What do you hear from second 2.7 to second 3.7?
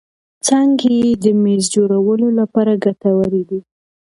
ګټورې دي.